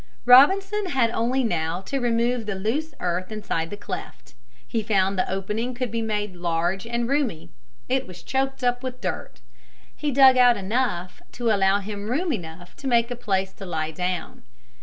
Robinson 0.25 0.87
had 0.87 1.11
only 1.11 1.43
now 1.43 1.79
to 1.81 1.99
remove 1.99 2.47
the 2.47 2.55
loose 2.55 2.95
earth 2.99 3.31
inside 3.31 3.69
the 3.69 3.77
cleft. 3.77 4.33
He 4.67 4.81
found 4.81 5.15
the 5.15 5.31
opening 5.31 5.75
could 5.75 5.91
be 5.91 6.01
made 6.01 6.35
large 6.35 6.87
and 6.87 7.07
roomy. 7.07 7.51
It 7.87 8.07
was 8.07 8.23
choked 8.23 8.63
up 8.63 8.81
with 8.81 8.99
dirt. 8.99 9.41
He 9.95 10.09
dug 10.09 10.37
out 10.37 10.57
enough 10.57 11.21
to 11.33 11.51
allow 11.51 11.81
him 11.81 12.09
room 12.09 12.33
enough 12.33 12.75
to 12.77 12.87
make 12.87 13.11
a 13.11 13.15
place 13.15 13.53
to 13.53 13.65
lie 13.67 13.91
down. 13.91 14.41